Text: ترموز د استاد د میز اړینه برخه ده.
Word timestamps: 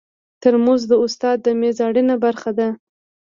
ترموز 0.41 0.81
د 0.91 0.93
استاد 1.03 1.37
د 1.45 1.47
میز 1.59 1.77
اړینه 1.87 2.15
برخه 2.25 2.51
ده. 2.59 2.67